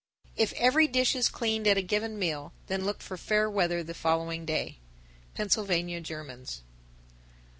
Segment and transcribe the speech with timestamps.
[0.31, 0.43] _971.
[0.43, 3.93] If every dish is cleaned at a given meal, then look for fair weather the
[3.93, 4.79] following day.
[5.37, 6.63] _Pennsylvania Germans.